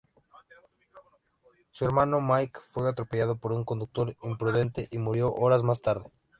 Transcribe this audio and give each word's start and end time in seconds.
Su 1.69 1.85
hermano 1.85 2.21
Malik 2.21 2.57
fue 2.71 2.89
atropellado 2.89 3.37
por 3.37 3.51
un 3.51 3.63
conductor 3.63 4.17
imprudente 4.23 4.87
y 4.89 4.97
murió 4.97 5.31
horas 5.31 5.61
más 5.61 5.83
tarde. 5.83 6.09